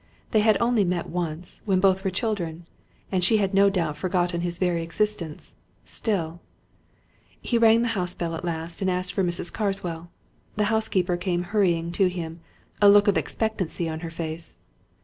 they 0.31 0.39
had 0.39 0.57
only 0.59 0.83
met 0.83 1.09
once, 1.11 1.61
when 1.65 1.79
both 1.79 2.03
were 2.03 2.09
children, 2.09 2.65
and 3.11 3.23
she 3.23 3.37
had 3.37 3.53
no 3.53 3.69
doubt 3.69 3.95
forgotten 3.95 4.41
his 4.41 4.57
very 4.57 4.81
existence. 4.81 5.53
Still 5.85 6.39
He 7.39 7.59
rang 7.59 7.83
the 7.83 7.89
house 7.89 8.15
bell 8.15 8.33
at 8.33 8.43
last 8.43 8.81
and 8.81 8.89
asked 8.89 9.13
for 9.13 9.23
Mrs. 9.23 9.53
Carswell. 9.53 10.09
The 10.55 10.63
housekeeper 10.73 11.17
came 11.17 11.43
hurrying 11.53 11.91
to 11.91 12.09
him, 12.09 12.39
a 12.81 12.89
look 12.89 13.07
of 13.07 13.15
expectancy 13.15 13.87
on 13.87 13.99
her 13.99 14.09
face. 14.09 14.57